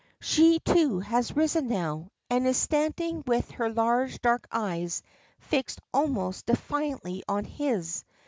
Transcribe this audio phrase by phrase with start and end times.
[0.19, 5.03] She too has risen now, and is standing with her large dark eyes
[5.37, 8.03] fixed almost defiantly on his.